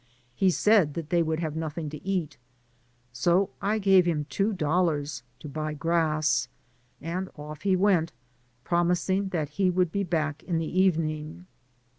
[0.33, 5.21] He said that they would have nothing to eat, I therefore gave him two dollars
[5.41, 6.47] to buy grass,
[6.99, 8.11] and off he went,
[8.63, 11.45] promising that he would be back in the evening.